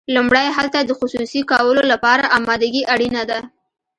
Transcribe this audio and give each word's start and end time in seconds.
لومړی 0.15 0.47
هلته 0.57 0.79
د 0.83 0.91
خصوصي 0.99 1.41
کولو 1.51 1.81
لپاره 1.91 2.31
امادګي 2.37 2.83
اړینه 2.93 3.21
ده. 3.29 3.39